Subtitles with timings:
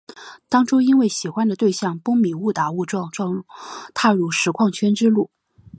[0.49, 3.11] 当初因为喜欢的对象蹦米误打误撞
[3.93, 5.29] 踏入实况圈之路。